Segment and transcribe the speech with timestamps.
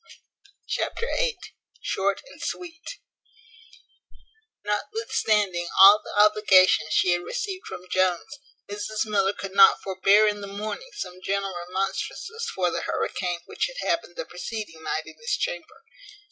[0.67, 1.37] Chapter viii.
[1.79, 2.97] Short and sweet.
[4.65, 10.41] Notwithstanding all the obligations she had received from Jones, Mrs Miller could not forbear in
[10.41, 15.17] the morning some gentle remonstrances for the hurricane which had happened the preceding night in
[15.19, 15.83] his chamber.